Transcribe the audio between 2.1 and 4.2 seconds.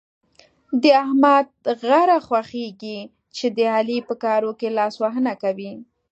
خوږېږي چې د علي په